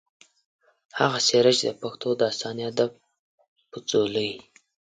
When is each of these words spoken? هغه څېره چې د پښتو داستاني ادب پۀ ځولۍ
هغه 0.99 1.19
څېره 1.27 1.51
چې 1.59 1.63
د 1.67 1.71
پښتو 1.81 2.09
داستاني 2.21 2.63
ادب 2.71 2.91
پۀ 3.69 3.77
ځولۍ 3.89 4.31